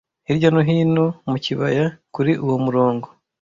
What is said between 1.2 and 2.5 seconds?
mu kibaya, kuri